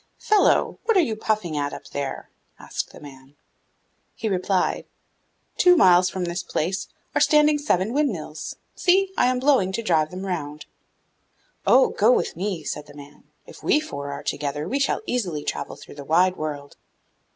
[0.17, 3.35] 'Fellow, what are you puffing at up there?' asked the man.
[4.15, 4.85] He replied,
[5.57, 10.09] 'Two miles from this place are standing seven windmills; see, I am blowing to drive
[10.09, 10.65] them round.'
[11.67, 15.43] 'Oh, go with me,' said the man; 'if we four are together we shall easily
[15.43, 16.77] travel through the wide world.